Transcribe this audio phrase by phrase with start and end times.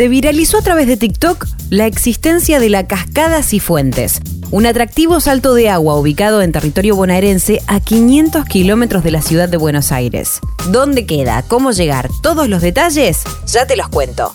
[0.00, 5.52] Se viralizó a través de TikTok la existencia de la cascada Cifuentes, un atractivo salto
[5.52, 10.40] de agua ubicado en territorio bonaerense a 500 kilómetros de la ciudad de Buenos Aires.
[10.70, 11.44] ¿Dónde queda?
[11.46, 12.08] ¿Cómo llegar?
[12.22, 13.24] ¿Todos los detalles?
[13.46, 14.34] Ya te los cuento.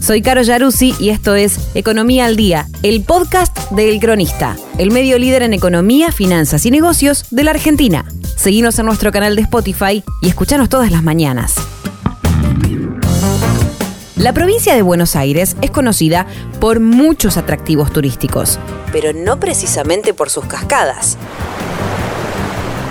[0.00, 4.90] Soy Caro Yaruzzi y esto es Economía al Día, el podcast de El Cronista, el
[4.90, 8.04] medio líder en economía, finanzas y negocios de la Argentina.
[8.36, 11.54] Seguimos en nuestro canal de Spotify y escuchanos todas las mañanas.
[14.18, 16.26] La provincia de Buenos Aires es conocida
[16.58, 18.58] por muchos atractivos turísticos,
[18.90, 21.16] pero no precisamente por sus cascadas.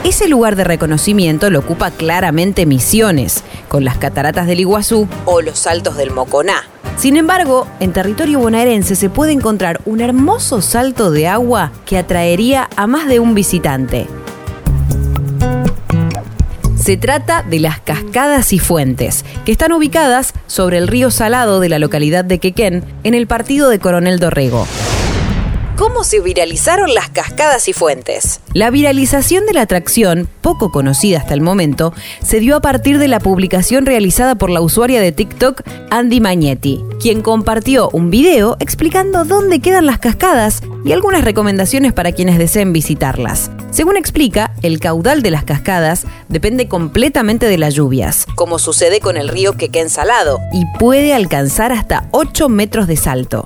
[0.05, 5.59] Ese lugar de reconocimiento lo ocupa claramente Misiones, con las cataratas del Iguazú o los
[5.59, 6.63] saltos del Moconá.
[6.95, 12.69] Sin embargo, en territorio bonaerense se puede encontrar un hermoso salto de agua que atraería
[12.77, 14.07] a más de un visitante.
[16.87, 21.67] Se trata de las cascadas y fuentes, que están ubicadas sobre el río Salado de
[21.67, 24.65] la localidad de Quequén, en el partido de Coronel Dorrego.
[25.77, 28.41] ¿Cómo se viralizaron las cascadas y fuentes?
[28.53, 33.07] La viralización de la atracción, poco conocida hasta el momento, se dio a partir de
[33.07, 35.61] la publicación realizada por la usuaria de TikTok
[35.91, 42.11] Andy Magnetti, quien compartió un video explicando dónde quedan las cascadas y algunas recomendaciones para
[42.11, 43.51] quienes deseen visitarlas.
[43.69, 49.15] Según explica, el caudal de las cascadas depende completamente de las lluvias, como sucede con
[49.15, 53.45] el río Quequén Salado, y puede alcanzar hasta 8 metros de salto.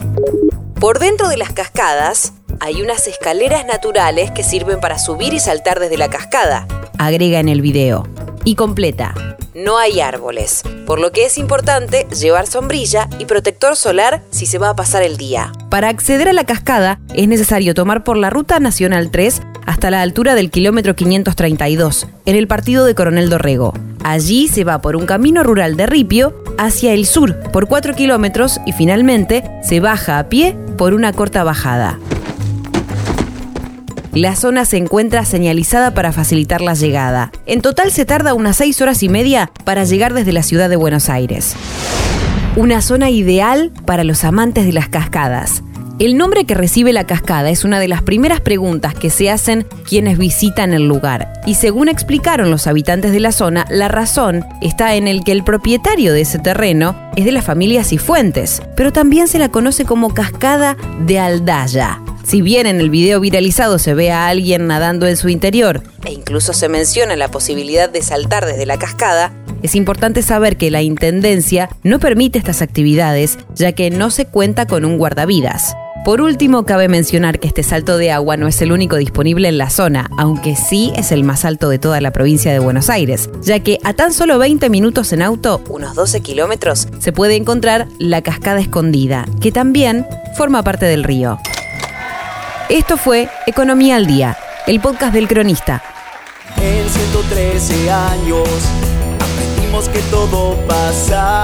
[0.82, 5.80] Por dentro de las cascadas hay unas escaleras naturales que sirven para subir y saltar
[5.80, 8.08] desde la cascada, agrega en el video.
[8.46, 9.14] Y completa,
[9.54, 14.58] no hay árboles, por lo que es importante llevar sombrilla y protector solar si se
[14.58, 15.52] va a pasar el día.
[15.70, 20.02] Para acceder a la cascada es necesario tomar por la Ruta Nacional 3 hasta la
[20.02, 23.76] altura del kilómetro 532, en el partido de Coronel Dorrego.
[24.04, 28.62] Allí se va por un camino rural de Ripio hacia el sur por 4 kilómetros
[28.68, 32.00] y finalmente se baja a pie por una corta bajada.
[34.14, 37.32] La zona se encuentra señalizada para facilitar la llegada.
[37.48, 40.76] En total se tarda unas 6 horas y media para llegar desde la ciudad de
[40.76, 41.56] Buenos Aires.
[42.56, 45.64] Una zona ideal para los amantes de las cascadas.
[46.02, 49.68] El nombre que recibe la cascada es una de las primeras preguntas que se hacen
[49.88, 51.32] quienes visitan el lugar.
[51.46, 55.44] Y según explicaron los habitantes de la zona, la razón está en el que el
[55.44, 60.12] propietario de ese terreno es de la familia Cifuentes, pero también se la conoce como
[60.12, 60.76] cascada
[61.06, 62.02] de Aldaya.
[62.24, 66.14] Si bien en el video viralizado se ve a alguien nadando en su interior e
[66.14, 70.82] incluso se menciona la posibilidad de saltar desde la cascada, es importante saber que la
[70.82, 75.76] Intendencia no permite estas actividades ya que no se cuenta con un guardavidas.
[76.04, 79.60] Por último, cabe mencionar que este salto de agua no es el único disponible en
[79.60, 83.30] la zona, aunque sí es el más alto de toda la provincia de Buenos Aires,
[83.44, 87.88] ya que a tan solo 20 minutos en auto, unos 12 kilómetros, se puede encontrar
[88.00, 91.38] la cascada escondida, que también forma parte del río.
[92.70, 94.36] Esto fue Economía al Día,
[94.66, 95.84] el podcast del cronista.
[96.58, 98.50] En 113 años
[99.20, 101.44] aprendimos que todo pasa